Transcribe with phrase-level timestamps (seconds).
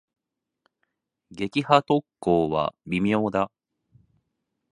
[1.29, 3.51] 撃破特攻は微妙だ。